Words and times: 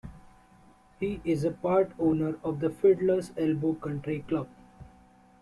He 0.99 1.21
is 1.23 1.43
a 1.43 1.51
part 1.51 1.91
owner 1.99 2.39
of 2.43 2.59
the 2.59 2.71
Fiddler's 2.71 3.31
Elbow 3.37 3.73
Country 3.75 4.21
Club. 4.27 4.47